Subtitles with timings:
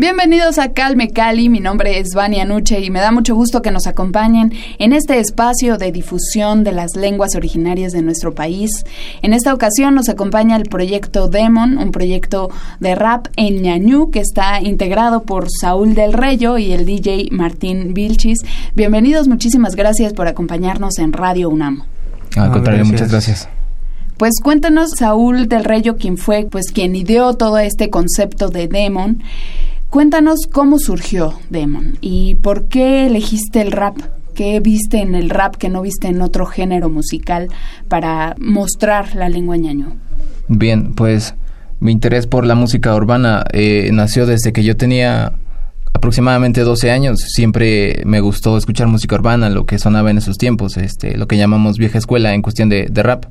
[0.00, 3.70] Bienvenidos a Calme Cali, mi nombre es Vania Nuche y me da mucho gusto que
[3.70, 8.70] nos acompañen en este espacio de difusión de las lenguas originarias de nuestro país.
[9.20, 14.20] En esta ocasión nos acompaña el proyecto Demon, un proyecto de rap en ñañú que
[14.20, 18.38] está integrado por Saúl del Reyo y el DJ Martín Vilchis.
[18.74, 21.82] Bienvenidos, muchísimas gracias por acompañarnos en Radio UNAM.
[22.36, 23.50] Al contrario, muchas gracias.
[24.16, 29.22] Pues cuéntanos, Saúl del Reyo, quien fue pues quien ideó todo este concepto de Demon.
[29.90, 33.96] Cuéntanos cómo surgió Demon y por qué elegiste el rap.
[34.36, 37.48] ¿Qué viste en el rap que no viste en otro género musical
[37.88, 39.96] para mostrar la lengua ñaño?
[40.46, 41.34] Bien, pues
[41.80, 45.32] mi interés por la música urbana eh, nació desde que yo tenía
[45.92, 47.18] aproximadamente 12 años.
[47.26, 51.36] Siempre me gustó escuchar música urbana, lo que sonaba en esos tiempos, este, lo que
[51.36, 53.24] llamamos vieja escuela en cuestión de, de rap.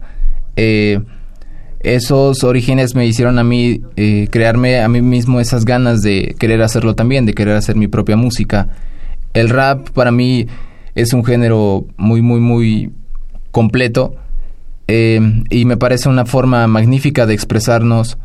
[0.58, 1.00] Eh,
[1.80, 6.62] esos orígenes me hicieron a mí eh, crearme a mí mismo esas ganas de querer
[6.62, 8.68] hacerlo también, de querer hacer mi propia música.
[9.34, 10.48] El rap para mí
[10.96, 12.92] es un género muy, muy, muy
[13.52, 14.16] completo
[14.88, 18.18] eh, y me parece una forma magnífica de expresarnos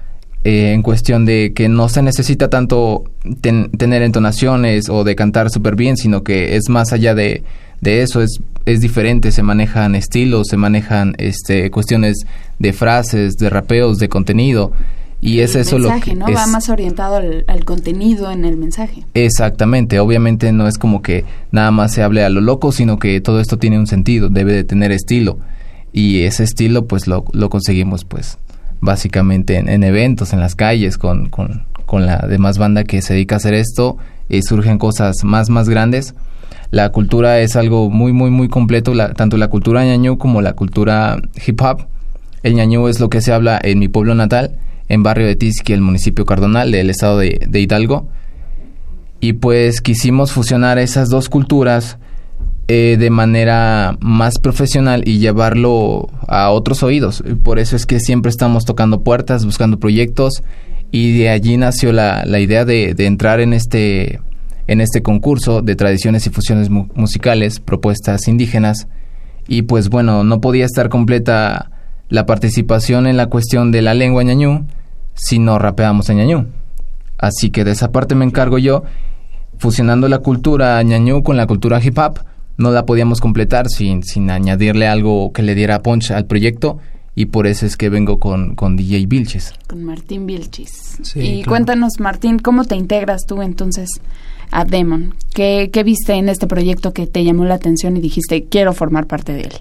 [0.44, 3.04] eh, en cuestión de que no se necesita tanto
[3.40, 7.44] tener entonaciones o de cantar súper bien, sino que es más allá de,
[7.80, 12.26] de eso, es, es diferente, se manejan estilos, se manejan este, cuestiones
[12.58, 14.72] de frases, de rapeos, de contenido.
[15.20, 16.26] Y es eso lo que ¿no?
[16.26, 19.04] Va más orientado al, al, contenido en el mensaje.
[19.14, 23.22] Exactamente, obviamente no es como que nada más se hable a lo loco, sino que
[23.22, 25.38] todo esto tiene un sentido, debe de tener estilo.
[25.94, 28.36] Y ese estilo pues lo, lo conseguimos pues
[28.82, 33.14] básicamente en, en, eventos, en las calles, con, con, con, la demás banda que se
[33.14, 33.96] dedica a hacer esto,
[34.28, 36.14] y surgen cosas más, más grandes.
[36.70, 40.52] La cultura es algo muy, muy, muy completo, la, tanto la cultura ñañú como la
[40.52, 41.16] cultura
[41.46, 41.86] hip hop
[42.44, 44.56] el ñañú es lo que se habla en mi pueblo natal,
[44.88, 48.06] en barrio de Tizqui, el municipio cardonal del estado de, Hidalgo.
[49.18, 51.96] Y pues quisimos fusionar esas dos culturas
[52.68, 57.24] eh, de manera más profesional y llevarlo a otros oídos.
[57.42, 60.42] Por eso es que siempre estamos tocando puertas, buscando proyectos
[60.90, 64.20] y de allí nació la, la idea de, entrar en este,
[64.66, 68.86] en este concurso de tradiciones y fusiones mu musicales, propuestas indígenas.
[69.48, 71.70] Y pues bueno, no podía estar completa
[72.08, 74.66] la participación en la cuestión de la lengua ñañú
[75.14, 76.46] si no rapeamos en ñañú.
[77.18, 78.82] Así que de esa parte me encargo yo,
[79.58, 82.20] fusionando la cultura ñañú con la cultura hip hop,
[82.56, 86.78] no la podíamos completar sin, sin añadirle algo que le diera punch al proyecto
[87.14, 89.52] y por eso es que vengo con, con DJ Vilches.
[89.68, 90.98] Con Martín Vilches.
[91.02, 91.50] Sí, y claro.
[91.50, 93.88] cuéntanos, Martín, ¿cómo te integras tú entonces
[94.50, 95.14] a Demon?
[95.32, 99.06] ¿Qué, ¿Qué viste en este proyecto que te llamó la atención y dijiste, quiero formar
[99.06, 99.52] parte de él?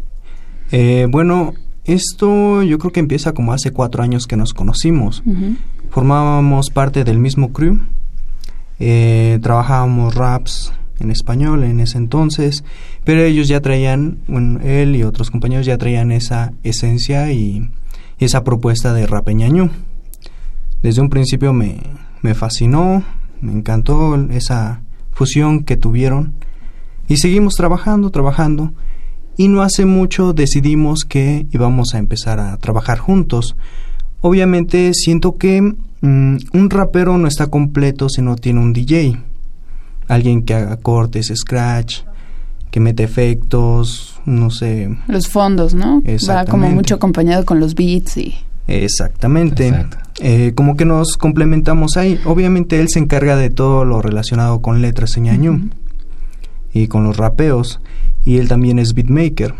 [0.72, 1.54] Eh, bueno,
[1.86, 5.22] esto yo creo que empieza como hace cuatro años que nos conocimos.
[5.26, 5.58] Uh -huh.
[5.90, 7.80] Formábamos parte del mismo crew,
[8.80, 12.64] eh, trabajábamos raps en español en ese entonces,
[13.04, 17.70] pero ellos ya traían, bueno, él y otros compañeros ya traían esa esencia y,
[18.18, 19.70] y esa propuesta de rapeñañú.
[20.82, 21.82] Desde un principio me,
[22.22, 23.04] me fascinó,
[23.42, 26.34] me encantó esa fusión que tuvieron
[27.08, 28.74] y seguimos trabajando, trabajando
[29.38, 33.56] y no hace mucho decidimos que íbamos a empezar a trabajar juntos.
[34.22, 39.20] Obviamente siento que mmm, un rapero no está completo si no tiene un DJ.
[40.08, 42.02] Alguien que haga cortes, scratch,
[42.70, 44.90] que mete efectos, no sé.
[45.07, 46.02] Los fondos, ¿no?
[46.30, 48.36] Va como mucho acompañado con los beats y...
[48.68, 49.74] Exactamente.
[50.22, 52.19] Eh, como que nos complementamos ahí.
[52.25, 55.69] Obviamente él se encarga de todo lo relacionado con letras en ñañú uh -huh.
[56.74, 57.80] Y con los rapeos
[58.25, 59.54] y él también es beatmaker.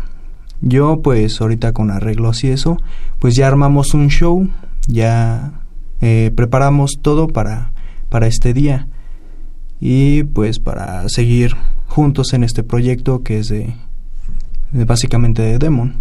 [0.60, 2.78] Yo pues ahorita con arreglos y eso,
[3.18, 4.48] pues ya armamos un show,
[4.86, 5.52] ya
[6.00, 7.72] eh, preparamos todo para,
[8.08, 8.88] para este día
[9.80, 11.54] y pues para seguir
[11.86, 13.74] juntos en este proyecto que es de,
[14.72, 15.94] de básicamente de Demon.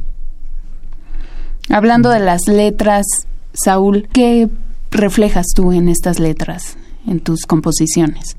[1.69, 3.05] Hablando de las letras,
[3.53, 4.49] Saúl, ¿qué
[4.91, 6.77] reflejas tú en estas letras,
[7.07, 8.35] en tus composiciones?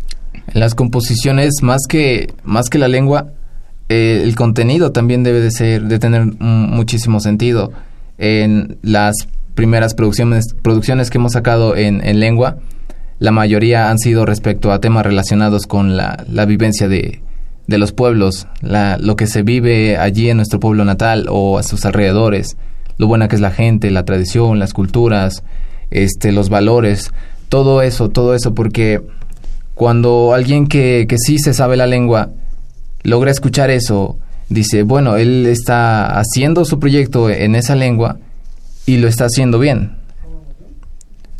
[0.52, 3.32] En las composiciones, más que, más que la lengua,
[3.88, 7.72] eh, el contenido también debe de ser, de tener muchísimo sentido.
[8.18, 9.14] En las
[9.54, 12.58] primeras producciones, producciones que hemos sacado en, lengua,
[13.18, 17.20] la mayoría han sido respecto a temas relacionados con la, vivencia de,
[17.66, 21.62] de, los pueblos, la, lo que se vive allí en nuestro pueblo natal o a
[21.62, 22.56] sus alrededores,
[22.98, 25.42] lo buena que es la gente, la tradición, las culturas,
[25.90, 27.12] este, los valores,
[27.48, 29.00] todo eso, todo eso, porque
[29.74, 32.30] cuando alguien que, que sí se sabe la lengua
[33.02, 34.18] logra escuchar eso,
[34.48, 38.18] dice, bueno, él está haciendo su proyecto en esa lengua
[38.86, 39.96] y lo está haciendo bien.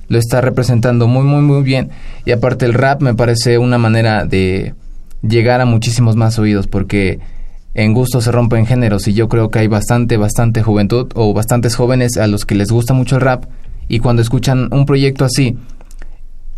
[0.09, 1.91] Lo está representando muy, muy, muy bien.
[2.25, 4.75] Y aparte el rap me parece una manera de
[5.23, 7.21] llegar a muchísimos más oídos porque
[7.73, 11.75] en gusto se rompen géneros y yo creo que hay bastante, bastante juventud o bastantes
[11.75, 13.45] jóvenes a los que les gusta mucho el rap
[13.89, 15.57] y cuando escuchan un proyecto así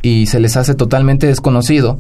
[0.02, 1.98] y se les hace totalmente desconocido,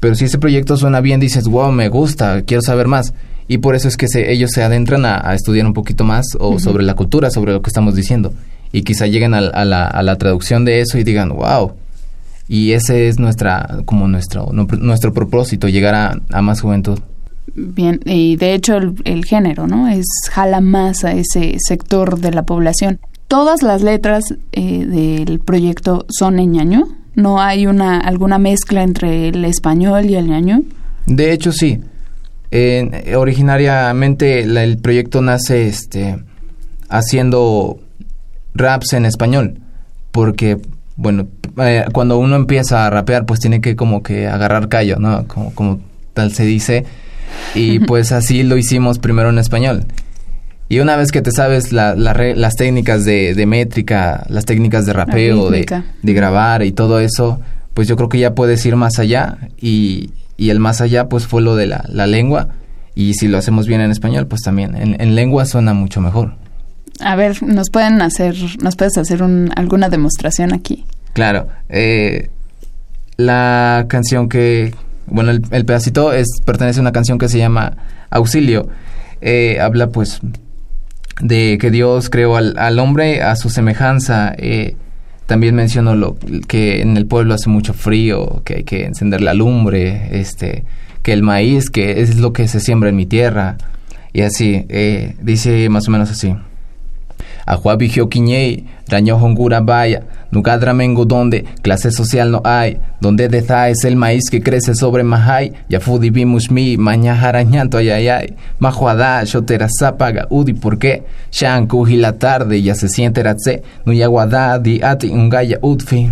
[0.00, 3.14] pero si ese proyecto suena bien, dices, wow, me gusta, quiero saber más.
[3.48, 6.84] Y por eso es que ellos se adentran a, estudiar un poquito más o sobre
[6.84, 8.32] la cultura, sobre lo que estamos diciendo.
[8.72, 11.72] Y quizá lleguen a, la, traducción de eso y digan, wow.
[12.48, 16.98] Y ese es nuestra, como nuestro, nuestro propósito, llegar a, más juventud.
[17.54, 19.88] Bien, y de hecho el, género, ¿no?
[19.88, 22.98] Es jala más a ese sector de la población.
[23.28, 26.88] ¿Todas las letras eh, del proyecto son en ñaño?
[27.14, 30.62] ¿No hay una alguna mezcla entre el español y el ñaño?
[31.06, 31.80] De hecho, sí.
[33.16, 36.18] originariamente el proyecto nace este,
[36.88, 37.78] haciendo
[38.54, 39.60] raps en español,
[40.12, 40.58] porque,
[40.96, 41.26] bueno,
[41.58, 45.26] eh, cuando uno empieza a rapear, pues tiene que como que agarrar callo, ¿no?
[45.26, 45.80] Como, como
[46.12, 46.84] tal se dice.
[47.54, 49.84] Y pues así lo hicimos primero en español.
[50.74, 55.64] Y una vez que te sabes las técnicas de, métrica, las técnicas de rapeo, de,
[56.02, 57.40] grabar y todo eso,
[57.74, 61.42] pues yo creo que ya puedes ir más allá y, el más allá pues fue
[61.42, 62.48] lo de la, lengua
[62.96, 66.34] y si lo hacemos bien en español pues también en, lengua suena mucho mejor.
[66.98, 69.22] A ver, nos pueden hacer, nos puedes hacer
[69.54, 70.84] alguna demostración aquí.
[71.12, 72.30] Claro, eh,
[73.16, 74.74] la canción que,
[75.06, 77.76] bueno, el, pedacito es pertenece a una canción que se llama
[78.10, 78.66] Auxilio.
[79.20, 80.20] Eh, habla pues
[81.20, 84.34] de que Dios creó al, al hombre a su semejanza.
[84.36, 84.76] Eh,
[85.26, 86.16] también mencionó lo,
[86.46, 90.64] que en el pueblo hace mucho frío, que hay que encender la lumbre, este,
[91.02, 93.56] que el maíz, que es lo que se siembra en mi tierra.
[94.12, 96.34] Y así, eh, dice más o menos así.
[97.46, 103.96] Ajuabigio Quiñey, Raño Hongura Vaya, Nugadramengo donde clase social no hay, donde deza es el
[103.96, 110.78] maíz que crece sobre Mahai, Yafudi mi, Maña Jarañanto ayayay, Majuada, Shotera Zapaga, Udi, ¿por
[110.78, 111.04] qué?
[111.30, 116.10] Shan la tarde, ya se siente Ratse, Nuyaguada, Di Ati, Ungaya Udfi,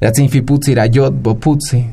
[0.00, 1.86] Ratzinfi Putzi, Rayot, Boputzi.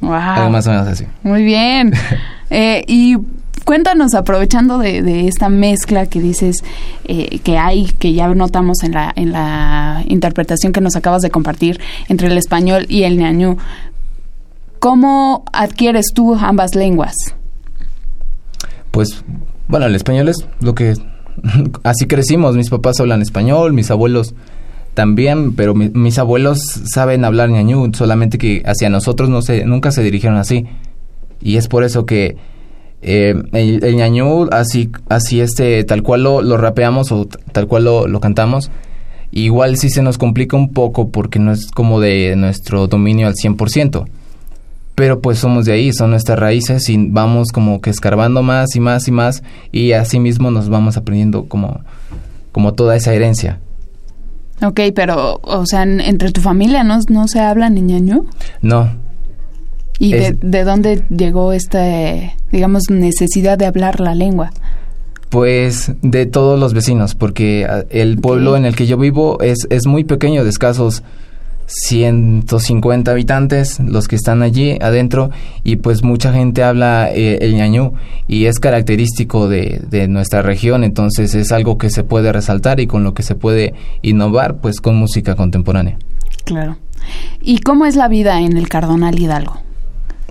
[0.00, 0.12] Wow.
[0.12, 1.06] Algo más o menos así.
[1.22, 1.92] Muy bien.
[2.50, 3.16] eh, y
[3.64, 6.56] cuéntanos, aprovechando de, esta mezcla que dices
[7.04, 11.30] eh, que hay, que ya notamos en la, en la interpretación que nos acabas de
[11.30, 13.56] compartir entre el español y el ñañú,
[14.78, 17.14] ¿cómo adquieres tú ambas lenguas?
[18.90, 19.22] Pues,
[19.68, 20.94] bueno, el español es lo que...
[21.82, 24.34] Así crecimos, mis papás hablan español, mis abuelos
[24.94, 30.02] también, pero mis abuelos saben hablar ñañú, solamente que hacia nosotros no se, nunca se
[30.02, 30.64] dirigieron así.
[31.42, 32.36] Y es por eso que
[33.02, 37.84] eh, el, el ñañú, así, así este, tal cual lo, lo rapeamos o tal cual
[37.84, 38.70] lo, lo, cantamos,
[39.30, 43.34] igual sí se nos complica un poco porque no es como de nuestro dominio al
[43.34, 44.06] 100%.
[44.94, 48.80] Pero pues somos de ahí, son nuestras raíces y vamos como que escarbando más y
[48.80, 51.80] más y más y así mismo nos vamos aprendiendo como,
[52.50, 53.60] como toda esa herencia.
[54.62, 58.26] Ok, pero, o sea, entre tu familia no, no se habla ni ñañú?
[58.62, 58.90] No,
[59.98, 61.82] ¿Y de, dónde llegó esta,
[62.52, 64.52] digamos, necesidad de hablar la lengua?
[65.30, 69.66] Pues de todos los vecinos, porque ah, el pueblo en el que yo vivo es,
[69.70, 71.02] es muy pequeño, de escasos
[71.66, 75.30] 150 habitantes, los que están allí adentro,
[75.64, 77.94] y pues mucha gente habla eh, el ñañú
[78.28, 82.86] y es característico de, de, nuestra región, entonces es algo que se puede resaltar y
[82.86, 85.98] con lo que se puede innovar, pues con música contemporánea.
[86.44, 86.76] Claro.
[87.40, 89.65] ¿Y cómo es la vida en el Cardonal Hidalgo?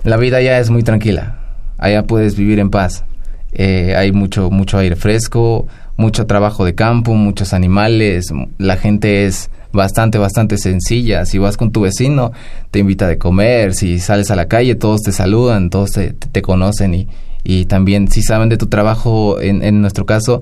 [0.06, 1.40] La vida ya es muy tranquila.
[1.78, 3.04] Allá puedes vivir en paz.
[3.52, 8.26] Eh, hay mucho, mucho aire fresco, mucho trabajo de campo, muchos animales.
[8.56, 11.26] La gente es bastante, bastante sencilla.
[11.26, 12.30] Si vas con tu vecino,
[12.70, 13.74] te invita de comer.
[13.74, 17.08] Si sales a la calle, todos te saludan, todos te, te conocen y,
[17.42, 20.40] y también si saben de tu trabajo, en, en nuestro caso,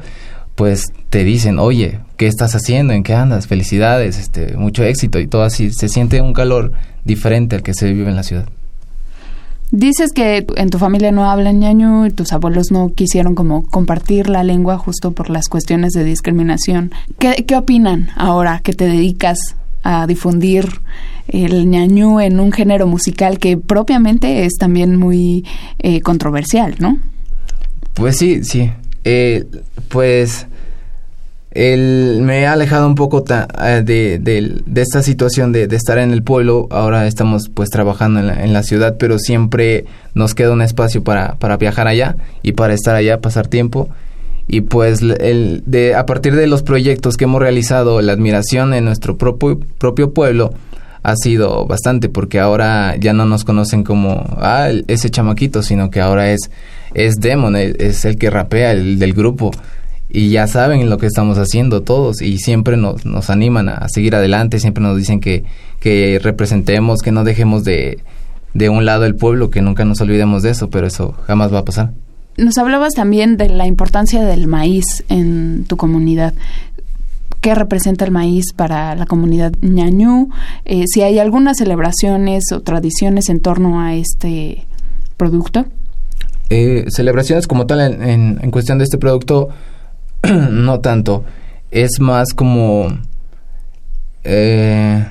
[0.56, 2.92] pues te dicen, oye, ¿qué estás haciendo?
[2.92, 3.46] ¿En qué andas?
[3.46, 5.72] Felicidades, este, mucho éxito y todo así.
[5.72, 6.72] Se siente un calor
[7.06, 8.46] diferente al que se vive en la ciudad.
[9.76, 14.30] Dices que en tu familia no hablan ñaño y tus abuelos no quisieron como compartir
[14.30, 16.92] la lengua justo por las cuestiones de discriminación.
[17.18, 19.36] ¿Qué, qué opinan ahora que te dedicas
[19.82, 20.68] a difundir
[21.26, 25.44] el ñañú en un género musical que propiamente es también muy
[25.80, 26.98] eh, controversial, ¿no?
[27.94, 28.70] Pues sí, sí.
[29.02, 29.44] Eh,
[29.88, 30.46] pues
[31.54, 36.10] el, me he alejado un poco eh, de, de, esta situación de, de, estar en
[36.10, 36.66] el pueblo.
[36.70, 39.84] Ahora estamos pues trabajando en la, en la, ciudad, pero siempre
[40.14, 43.88] nos queda un espacio para, para viajar allá y para estar allá, pasar tiempo.
[44.48, 48.84] Y pues el, de, a partir de los proyectos que hemos realizado, la admiración en
[48.84, 50.52] nuestro propio, propio pueblo
[51.04, 56.00] ha sido bastante, porque ahora ya no nos conocen como ah, ese chamaquito, sino que
[56.00, 56.50] ahora es,
[56.94, 59.52] es Demon, es el que rapea, el del grupo
[60.08, 64.14] y ya saben lo que estamos haciendo todos y siempre nos, nos animan a seguir
[64.14, 65.44] adelante, siempre nos dicen que,
[65.80, 67.98] que representemos, que no dejemos de,
[68.54, 71.60] de un lado el pueblo, que nunca nos olvidemos de eso, pero eso jamás va
[71.60, 71.92] a pasar.
[72.36, 76.34] Nos hablabas también de la importancia del maíz en tu comunidad.
[77.40, 80.30] ¿Qué representa el maíz para la comunidad ñañú?
[80.64, 84.66] Eh, si hay algunas celebraciones o tradiciones en torno a este
[85.16, 85.66] producto.
[86.50, 89.50] Eh, celebraciones como tal en, en cuestión de este producto,
[90.50, 91.24] no tanto.
[91.70, 92.88] Es más como
[94.22, 95.04] eh,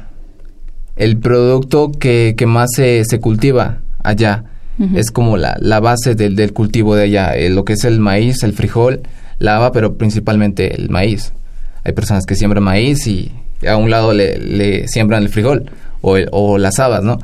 [0.96, 4.46] el producto que, que más se, se, cultiva allá.
[4.96, 7.36] Es como la, la base del, del, cultivo de allá.
[7.36, 9.01] Eh, lo que es el maíz, el frijol,
[9.38, 11.34] la haba, pero principalmente el maíz.
[11.84, 13.32] Hay personas que siembran maíz y
[13.67, 15.70] a un lado le, le siembran el frijol
[16.01, 17.20] o, o las habas, ¿no?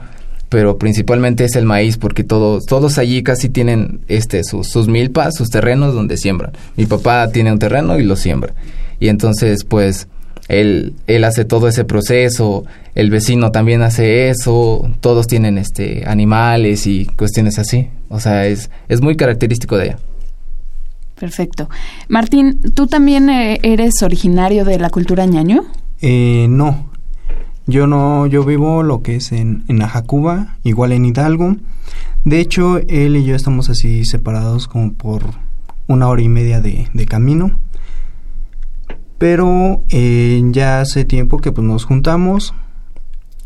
[0.50, 5.36] Pero principalmente es el maíz porque todos todos allí casi tienen este sus, sus milpas,
[5.36, 6.52] sus terrenos donde siembran.
[6.76, 8.54] Mi papá tiene un terreno y lo siembra.
[9.00, 10.08] Y entonces pues
[10.48, 12.66] él él hace todo ese proceso,
[12.96, 17.90] el vecino también hace eso, todos tienen este animales y cuestiones así.
[18.10, 20.00] O sea, es es muy característico de ella.
[21.20, 21.70] Perfecto.
[22.08, 25.66] Martín, ¿tú también eh, eres originario de la cultura ñaño?
[26.02, 26.89] Eh, no,
[27.70, 31.56] yo no, yo vivo lo que es en, en Ajacuba, igual en Hidalgo.
[32.26, 35.24] De hecho, él y yo estamos así separados como por
[35.88, 37.58] una hora y media de, de camino.
[39.18, 42.54] Pero eh, ya hace tiempo que pues nos juntamos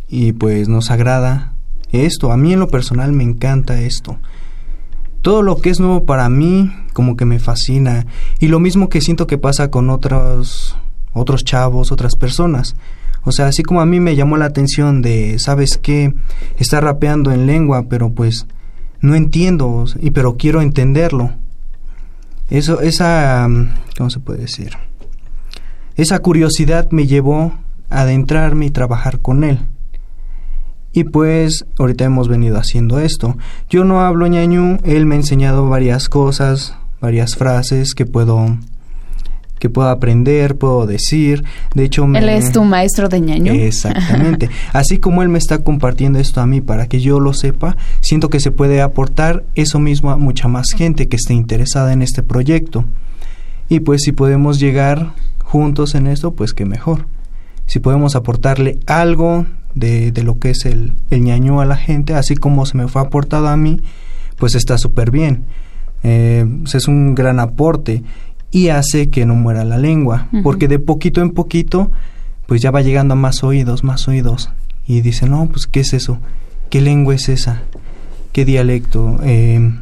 [0.07, 1.53] y pues nos agrada
[1.91, 2.31] esto.
[2.31, 4.17] A mí en lo personal me encanta esto.
[5.21, 8.05] Todo lo que es nuevo para mí como que me fascina.
[8.39, 10.77] Y lo mismo que siento que pasa con otros,
[11.13, 12.75] otros chavos, otras personas
[13.25, 16.13] o sea, así como a mí me llamó la atención de, ¿sabes qué?
[16.57, 18.47] Está rapeando en lengua, pero pues
[18.99, 21.31] no entiendo, y pero quiero entenderlo.
[22.49, 23.47] Eso, esa,
[23.97, 24.71] ¿cómo se puede decir?
[25.95, 27.53] Esa curiosidad me llevó
[27.89, 29.59] a adentrarme y trabajar con él.
[30.91, 33.37] Y pues ahorita hemos venido haciendo esto.
[33.69, 38.57] Yo no hablo ñañú, él me ha enseñado varias cosas, varias frases que puedo
[39.63, 41.45] que puedo aprender, puedo decir.
[41.73, 43.53] De hecho, él es tu maestro de ñaño.
[43.53, 44.49] Exactamente.
[44.73, 48.27] Así como él me está compartiendo esto a mí para que yo lo sepa, siento
[48.27, 52.23] que se puede aportar eso mismo a mucha más gente que esté interesada en este
[52.23, 52.83] proyecto.
[53.69, 55.13] Y pues si podemos llegar
[55.45, 57.05] juntos en esto, pues qué mejor.
[57.65, 62.15] Si podemos aportarle algo de, de lo que es el, el ñaño a la gente,
[62.15, 63.79] así como se me fue aportado a mí,
[64.35, 65.45] pues está súper bien.
[66.03, 68.03] Eh, pues es un gran aporte
[68.53, 71.91] y hace que no muera la lengua, porque de poquito en poquito,
[72.45, 74.51] pues ya va llegando a más oídos, más oídos,
[74.85, 76.19] y dicen, no, pues, ¿qué es eso?
[76.69, 77.63] ¿Qué lengua es esa?
[78.31, 79.19] ¿Qué dialecto?
[79.23, 79.73] Eh,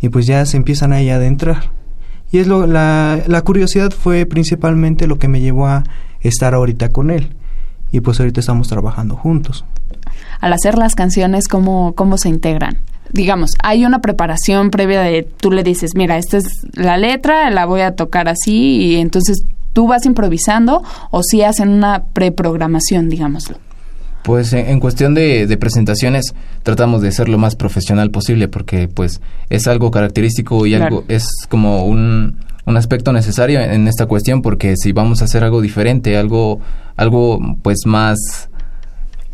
[0.00, 1.70] y pues ya se empiezan ahí a adentrar.
[2.30, 5.84] Y es lo, la, la curiosidad fue principalmente lo que me llevó a
[6.22, 7.34] estar ahorita con él.
[7.90, 9.66] Y pues ahorita estamos trabajando juntos.
[10.40, 12.78] Al hacer las canciones, ¿cómo, cómo se integran?
[13.12, 17.66] Digamos, hay una preparación previa de tú le dices, mira, esta es la letra, la
[17.66, 19.42] voy a tocar así y entonces
[19.72, 23.58] tú vas improvisando o si hacen una preprogramación, digámoslo.
[24.22, 29.20] Pues en, cuestión de, de, presentaciones tratamos de ser lo más profesional posible porque pues
[29.50, 34.76] es algo característico y algo es como un, un aspecto necesario en esta cuestión porque
[34.76, 36.60] si vamos a hacer algo diferente, algo
[36.96, 38.48] algo pues más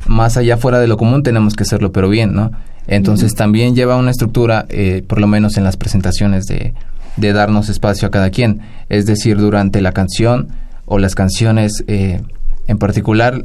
[0.07, 2.53] más allá fuera de lo común tenemos que hacerlo pero bien, ¿no?
[2.89, 6.73] Entonces también lleva una estructura, eh, por lo menos en las presentaciones, de,
[7.17, 8.63] de, darnos espacio a cada quien.
[8.89, 10.49] Es decir, durante la canción
[10.87, 12.23] o las canciones eh,
[12.67, 13.45] en particular,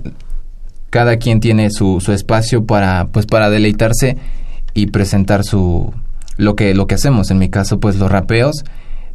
[0.89, 4.17] cada quien tiene su, su espacio para, pues, para deleitarse
[4.73, 5.93] y presentar su
[6.38, 7.29] lo que, lo que hacemos.
[7.29, 8.63] En mi caso, pues los rapeos,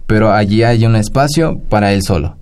[0.07, 2.37] pero allí hay un espacio para él solo,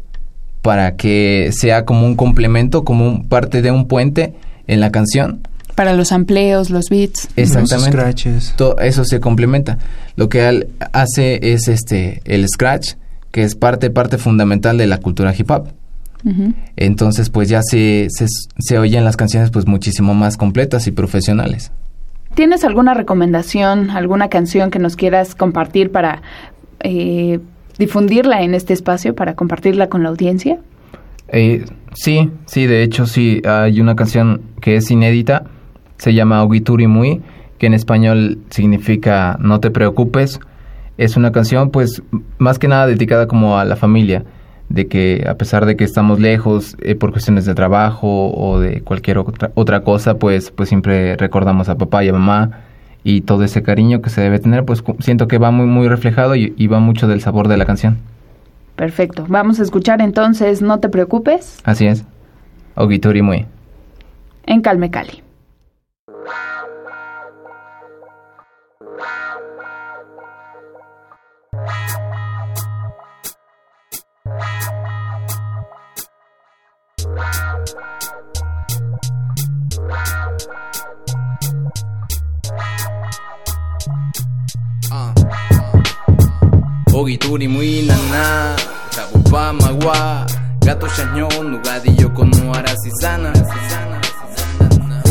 [0.60, 4.34] para que sea como un complemento, como un, parte de un puente
[4.66, 5.40] en la canción
[5.76, 7.28] Para los amplios, los beats.
[7.36, 7.74] Exactamente.
[7.74, 8.54] Los scratches.
[8.56, 9.78] Todo eso se complementa.
[10.16, 12.94] Lo que al- hace es este el scratch,
[13.30, 15.68] que es parte parte fundamental de la cultura hip hop.
[16.76, 18.26] Entonces, pues ya se, se,
[18.58, 21.70] se oyen las canciones pues muchísimo más completas y profesionales.
[22.34, 26.22] ¿Tienes alguna recomendación, alguna canción que nos quieras compartir para
[26.80, 27.38] eh,
[27.78, 30.58] difundirla en este espacio, para compartirla con la audiencia?
[31.28, 31.64] Eh,
[31.94, 35.44] sí, sí, de hecho sí, hay una canción que es inédita,
[35.98, 37.22] se llama Ogituri Muy,
[37.58, 40.40] que en español significa No te preocupes.
[40.98, 42.02] Es una canción pues
[42.38, 44.24] más que nada dedicada como a la familia,
[44.68, 48.80] de que a pesar de que estamos lejos eh, por cuestiones de trabajo o de
[48.80, 52.62] cualquier otra, otra cosa, pues, pues siempre recordamos a papá y a mamá
[53.04, 56.34] y todo ese cariño que se debe tener, pues siento que va muy muy reflejado
[56.34, 57.98] y, y va mucho del sabor de la canción.
[58.74, 59.24] Perfecto.
[59.28, 62.04] Vamos a escuchar entonces No te preocupes Así es.
[62.74, 63.46] Ogituri Muy.
[64.44, 65.22] en Calme Cali.
[87.06, 88.56] Ogituri muy nana,
[88.90, 90.26] Jabupa magua,
[90.60, 93.32] gato chañón, nugadillo con arasizana.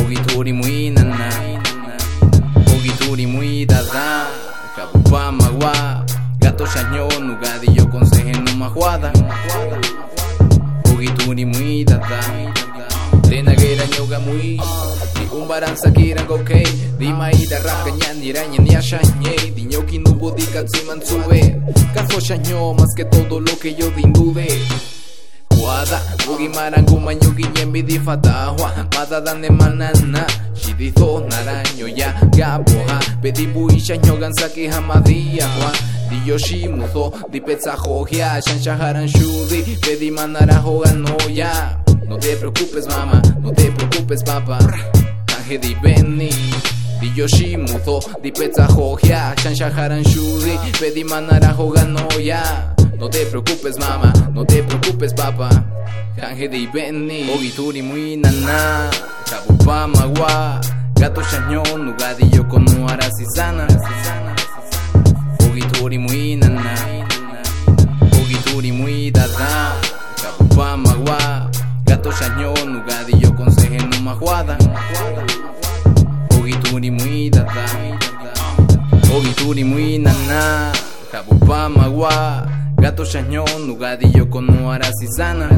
[0.03, 1.29] Ogituri muy nana,
[2.67, 4.27] Ogituri muy dada,
[4.75, 6.05] Jabupa magua,
[6.39, 9.13] gato chañón, nugadillo con sejeno majuada.
[10.93, 12.19] Ogituri muy dada,
[13.95, 14.57] Tenaguera ñoga muy,
[15.15, 16.65] di umbaran sakiran gokei,
[16.97, 21.61] di maida rap ñan iraña ni ashañe, di ñoki nubo di katsiman sube,
[21.93, 24.47] caso shaño más que todo lo que yo dindude.
[25.49, 33.47] Guada, ugi marangu mañugi ñembi di fatahua, mada dane manana, shidizo naraño ya gaboha, pedi
[33.47, 35.71] bui shaño gansaki hamadia hua.
[36.09, 40.61] Di yoshi muzo, di pezza jogia, shan shaharan shudi, pedi manara
[40.93, 41.84] no ya.
[42.07, 44.59] No te preocupes mamá, no te preocupes papá,
[45.25, 46.29] canje di Benny.
[46.99, 51.53] Di yoshi muzo, di pezza jogia, shan shaharan shudi, pedi manara
[51.87, 52.73] no ya.
[52.99, 55.49] No te preocupes mamá, no te preocupes papá,
[56.15, 57.29] canje di Benny.
[57.33, 58.89] Ogituri muy nana,
[59.29, 60.61] kabupa magua,
[60.93, 63.67] gato chañón, nugadillo con arasizana.
[65.49, 66.74] Ogituri muy nana,
[72.19, 74.57] chañón, nugadillo con sejeno majuada.
[76.39, 77.65] Ogituri muy dada,
[79.13, 80.71] Ogituri muy nana,
[81.11, 82.47] kabupa magua,
[82.77, 85.49] gato chañón, nugadillo con arasizana.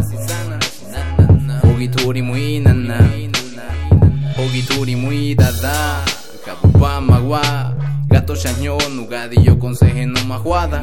[1.63, 2.97] Ogituri muy nana,
[4.37, 6.03] Ogituri muy dada,
[6.45, 7.75] kabupa magua,
[8.07, 10.81] gato chañón, nugadillo con sejeno majuada.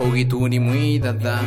[0.00, 1.40] Ogituri muy dada.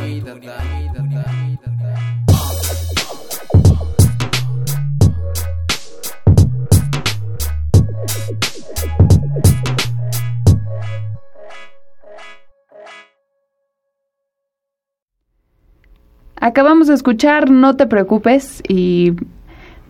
[16.40, 19.14] Acabamos de escuchar No te preocupes y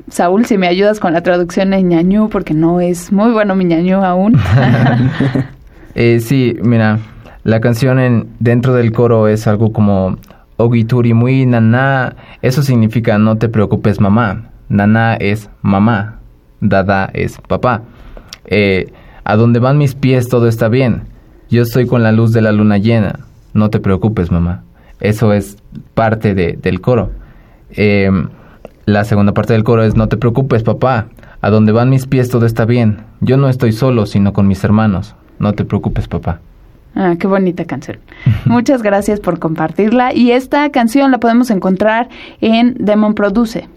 [0.08, 3.64] Saúl, si me ayudas con la traducción en ñañú, porque no es muy bueno mi
[3.64, 4.38] ñañú aún.
[5.98, 6.98] Eh, sí, mira,
[7.42, 10.18] la canción en, dentro del coro es algo como
[10.58, 12.16] Ogituri muy nana.
[12.42, 14.50] Eso significa no te preocupes mamá.
[14.68, 16.18] Nana es mamá.
[16.60, 17.80] Dada es papá.
[18.44, 18.92] Eh,
[19.24, 21.04] a donde van mis pies todo está bien.
[21.48, 23.20] Yo estoy con la luz de la luna llena.
[23.54, 24.64] No te preocupes mamá.
[25.00, 25.56] Eso es
[25.94, 27.10] parte de- del coro.
[27.70, 28.10] Eh,
[28.86, 31.06] la segunda parte del coro es no te preocupes papá.
[31.42, 32.98] A donde van mis pies todo está bien.
[33.20, 35.14] Yo no estoy solo, sino con mis hermanos.
[35.38, 36.40] No te preocupes papá.
[36.94, 37.98] Ah, qué bonita canción.
[38.46, 40.14] Muchas gracias por compartirla.
[40.14, 42.08] Y esta canción la podemos encontrar
[42.40, 43.68] en Demon Produce.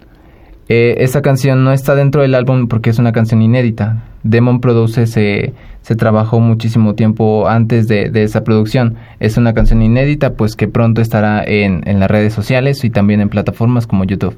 [0.72, 4.04] Eh, esa canción no está dentro del álbum porque es una canción inédita.
[4.22, 5.52] Demon Produce se,
[5.82, 8.94] se trabajó muchísimo tiempo antes de, de esa producción.
[9.18, 13.20] Es una canción inédita, pues que pronto estará en, en las redes sociales y también
[13.20, 14.36] en plataformas como YouTube.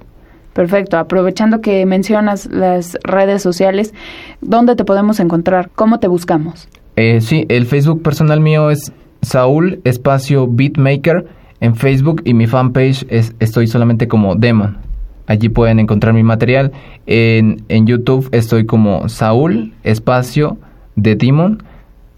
[0.55, 0.97] Perfecto.
[0.97, 3.93] Aprovechando que mencionas las redes sociales,
[4.41, 5.69] ¿dónde te podemos encontrar?
[5.75, 6.67] ¿Cómo te buscamos?
[6.97, 8.91] Eh, sí, el Facebook personal mío es
[9.21, 11.27] Saúl Espacio Beatmaker
[11.61, 14.79] en Facebook y mi fanpage es estoy solamente como Demon.
[15.27, 16.73] Allí pueden encontrar mi material.
[17.07, 20.59] En, en YouTube estoy como Saúl Espacio
[20.97, 21.63] de Demon,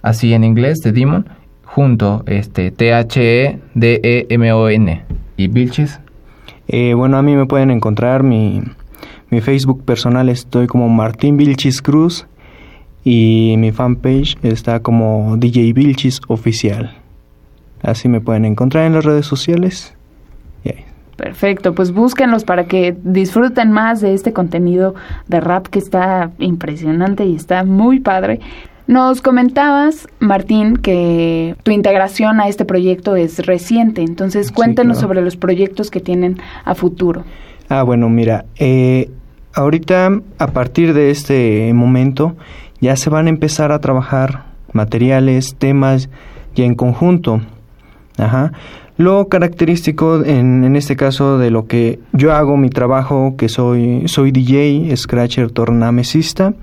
[0.03, 1.29] así en inglés, de Demon,
[1.65, 3.65] junto este T-H-E-D-E-M-O-N.
[5.37, 6.01] ¿Y Vilches?
[6.69, 8.63] Eh, bueno, a mí me pueden encontrar mi,
[9.31, 12.27] Mi Facebook personal estoy como Martín Vilchis Cruz
[13.05, 16.97] y mi fanpage está como DJ Vilchis Oficial.
[17.83, 19.95] Así me pueden encontrar en las redes sociales.
[21.17, 24.95] Perfecto, pues búsquenlos para que disfruten más de este contenido
[25.29, 28.41] de rap que está impresionante y está muy padre.
[28.87, 35.37] Nos comentabas, Martín, que tu integración a este proyecto es reciente, entonces cuéntenos sobre los
[35.37, 37.25] proyectos que tienen a futuro.
[37.71, 39.11] Ah, bueno, mira, eh,
[39.55, 42.37] ahorita a partir de este momento
[42.81, 46.11] ya se van a empezar a trabajar materiales, temas
[46.55, 47.41] ya en conjunto.
[48.19, 48.53] Ajá.
[48.97, 54.07] Lo característico en, en, este caso de lo que yo hago, mi trabajo, que soy,
[54.07, 56.55] soy DJ, scratcher, tornamesista,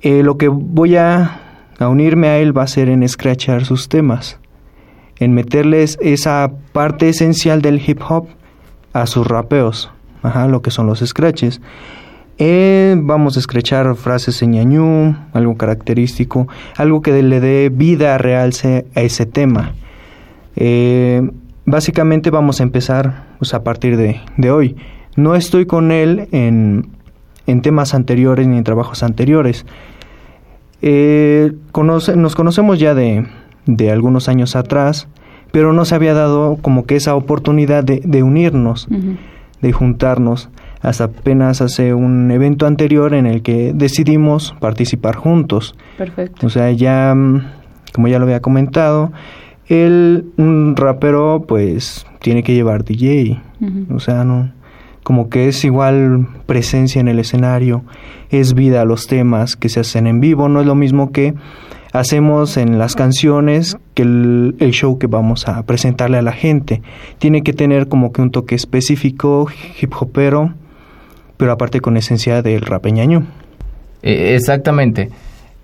[0.00, 1.40] eh, lo que voy a,
[1.80, 4.38] a, unirme a él va a ser en scratchar sus temas,
[5.18, 8.28] en meterles esa parte esencial del hip hop
[8.92, 9.90] a sus rapeos,
[10.22, 11.60] ajá, lo que son los scratches.
[12.38, 18.52] Eh, vamos a escrechar frases en ñañú, algo característico, algo que le dé vida real
[18.94, 19.72] a ese tema.
[20.56, 21.28] Eh,
[21.66, 24.76] básicamente vamos a empezar pues, a partir de, de, hoy.
[25.16, 26.88] No estoy con él en,
[27.46, 29.66] en, temas anteriores ni en trabajos anteriores.
[30.82, 33.26] Eh, conoce, nos conocemos ya de,
[33.66, 35.08] de, algunos años atrás,
[35.52, 39.16] pero no se había dado como que esa oportunidad de, de unirnos, uh -huh.
[39.62, 40.50] de juntarnos.
[40.82, 45.74] Hasta apenas hace un evento anterior en el que decidimos participar juntos.
[45.96, 46.46] Perfecto.
[46.46, 47.14] O sea, ya,
[47.94, 49.10] como ya lo había comentado,
[49.68, 53.96] el un rapero pues tiene que llevar DJ, uh -huh.
[53.96, 54.52] o sea, no
[55.04, 57.84] como que es igual presencia en el escenario,
[58.30, 61.34] es vida a los temas que se hacen en vivo, no es lo mismo que
[61.92, 66.82] hacemos en las canciones que el, el show que vamos a presentarle a la gente.
[67.18, 69.46] Tiene que tener como que un toque específico,
[69.80, 70.54] hip hopero,
[71.36, 73.26] pero aparte con esencia del rapeñaño.
[74.02, 75.10] Eh, exactamente.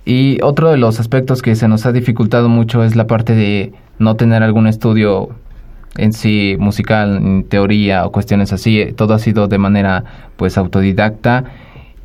[0.04, 3.72] Y otro de los aspectos que se nos ha dificultado mucho es la parte de
[4.00, 5.28] no tener algún estudio
[5.96, 8.92] en sí musical, en teoría o cuestiones así.
[8.96, 10.04] Todo ha sido de manera
[10.36, 11.44] pues autodidacta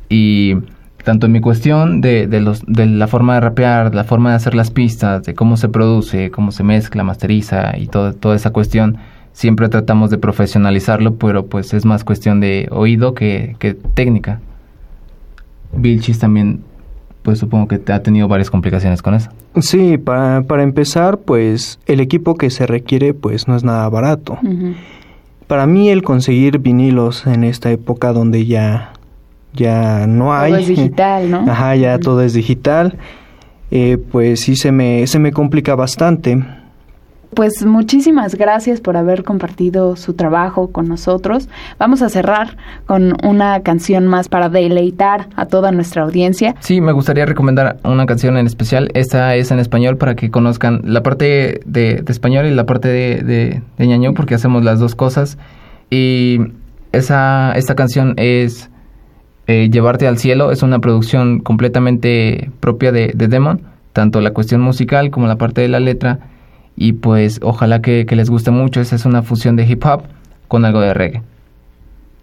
[0.08, 0.56] y
[1.04, 4.36] tanto en mi cuestión de, de, los, de la forma de rapear, la forma de
[4.36, 8.50] hacer las pistas, de cómo se produce, cómo se mezcla, masteriza y todo, toda esa
[8.50, 8.98] cuestión,
[9.32, 14.40] siempre tratamos de profesionalizarlo, pero pues es más cuestión de oído que, que técnica.
[15.72, 16.62] Vilchis también,
[17.26, 19.30] pues supongo que ha tenido varias complicaciones con eso.
[19.60, 24.38] Sí, para, para empezar, pues el equipo que se requiere, pues no es nada barato.
[24.44, 24.74] Uh -huh.
[25.48, 28.92] Para mí el conseguir vinilos en esta época donde ya,
[29.54, 30.52] ya no hay...
[30.52, 31.38] Todo es digital, ¿no?
[31.50, 32.04] Ajá, ya uh -huh.
[32.04, 32.96] todo es digital.
[33.72, 36.44] Eh, pues sí se me, se me complica bastante.
[37.34, 41.48] Pues muchísimas gracias por haber compartido su trabajo con nosotros.
[41.78, 46.54] Vamos a cerrar con una canción más para deleitar a toda nuestra audiencia.
[46.60, 48.90] Sí, me gustaría recomendar una canción en especial.
[48.94, 52.88] Esta es en español para que conozcan la parte de, de español y la parte
[52.88, 55.36] de, de, porque hacemos las dos cosas.
[55.90, 56.38] Y
[56.92, 58.70] esa, esta canción es
[59.48, 60.52] eh, Llevarte al cielo.
[60.52, 63.62] Es una producción completamente propia de Demon,
[63.92, 66.18] tanto la cuestión musical como la parte de la letra
[66.76, 68.80] y pues ojalá que, que, les guste mucho.
[68.80, 70.02] Esa es una fusión de hip hop
[70.48, 71.22] con algo de reggae.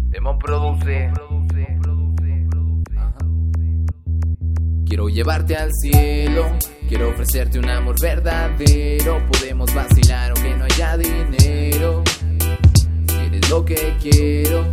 [0.09, 1.11] Demon produce.
[4.87, 6.45] Quiero llevarte al cielo,
[6.87, 9.23] quiero ofrecerte un amor verdadero.
[9.31, 12.03] Podemos vacilar aunque no haya dinero.
[13.07, 14.65] Si eres lo que quiero,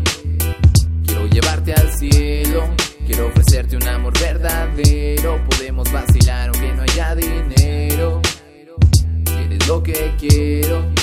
[1.05, 2.62] quiero llevarte al cielo,
[3.07, 5.38] quiero ofrecerte un amor verdadero.
[5.51, 8.22] Podemos vacilar aunque no haya dinero.
[9.27, 10.95] Si eres lo que quiero.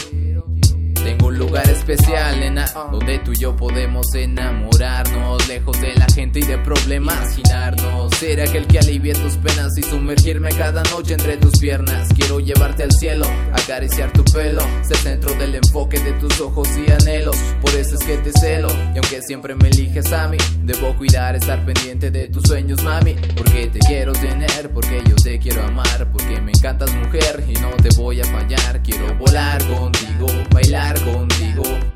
[1.34, 6.44] Un lugar especial, nena, donde tú y yo podemos enamorarnos, lejos de la gente y
[6.44, 11.58] de problemas, imaginarnos, ser aquel que alivie tus penas y sumergirme cada noche entre tus
[11.60, 12.10] piernas.
[12.16, 16.92] Quiero llevarte al cielo, acariciar tu pelo, ser centro del enfoque de tus ojos y
[16.92, 17.36] anhelos.
[17.62, 21.36] Por eso es que te celo, y aunque siempre me eliges a mí, debo cuidar,
[21.36, 26.12] estar pendiente de tus sueños, mami, porque te quiero tener, porque yo te quiero amar,
[26.12, 28.82] porque me encantas mujer y no te voy a fallar.
[28.84, 31.23] Quiero volar contigo, bailar contigo,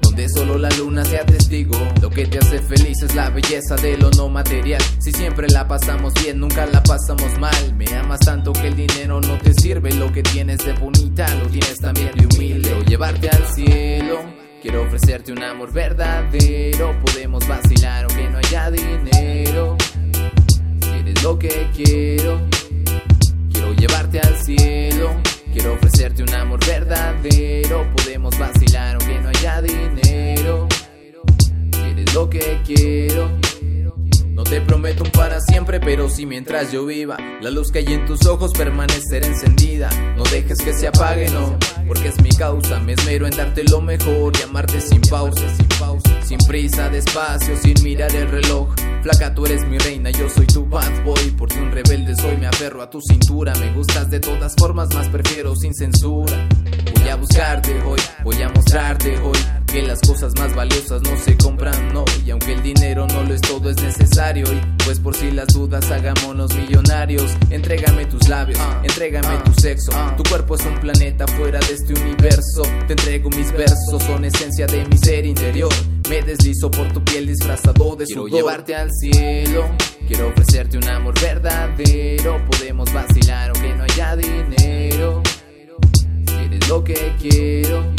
[0.02, 1.78] donde solo la luna sea testigo.
[2.02, 4.82] Lo que te hace feliz es la belleza de lo no material.
[5.00, 7.76] Si siempre la pasamos bien, nunca la pasamos mal.
[7.76, 9.94] Me amas tanto que el dinero no te sirve.
[9.94, 12.74] Lo que tienes de bonita lo tienes también de humilde.
[12.74, 14.20] O llevarte al cielo.
[14.62, 17.00] Quiero ofrecerte un amor verdadero.
[17.06, 19.78] Podemos vacilar aunque no haya dinero.
[20.82, 22.42] Si eres lo que quiero,
[23.52, 25.37] quiero llevarte al cielo.
[25.58, 27.92] Quiero ofrecerte un amor verdadero.
[27.96, 30.68] Podemos vacilar aunque no haya dinero.
[31.72, 33.47] Si eres lo que quiero.
[34.38, 37.18] No te prometo un para siempre, pero sí mientras yo viva.
[37.42, 39.90] La luz que hay en tus ojos permanecerá encendida.
[40.16, 42.80] No dejes que se apague, no, porque es mi causa.
[42.80, 46.22] Me esmero en darte lo mejor y amarte sin pausa, sin pausa.
[46.22, 48.76] Sin prisa, despacio, sin mirar el reloj.
[49.02, 51.32] Flaca, tú eres mi reina, yo soy tu bad boy.
[51.32, 53.56] Por si un rebelde soy, me aferro a tu cintura.
[53.56, 56.48] Me gustas de todas formas, más prefiero sin censura.
[56.94, 61.38] Voy a buscarte hoy, voy a mostrarte hoy que las cosas más valiosas no se
[61.38, 62.06] compran, no.
[62.26, 64.46] Y aunque el dinero no lo es todo, es necesario.
[64.52, 67.36] Y pues por si las dudas, hagámonos millonarios.
[67.50, 69.92] Entrégame tus labios, entrégame tu sexo.
[70.16, 72.64] Tu cuerpo es un planeta fuera de este universo.
[72.88, 75.74] Te entrego mis versos, son esencia de mi ser interior.
[76.10, 79.66] Me deslizo por tu piel disfrazado de Quiero llevarte al cielo.
[80.08, 82.46] Quiero ofrecerte un amor verdadero.
[82.50, 85.22] Podemos vacilar aunque no haya dinero.
[86.26, 87.97] Si eres lo que quiero.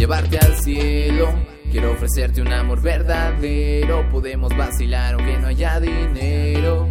[0.00, 1.28] Llevarte al cielo.
[1.70, 4.08] Quiero ofrecerte un amor verdadero.
[4.08, 6.90] Podemos vacilar aunque no haya dinero.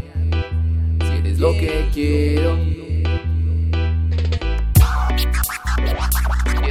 [1.01, 2.55] Si eres lo que quiero.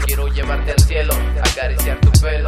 [0.06, 2.47] Quiero llevarte al cielo, acariciar tu pelo.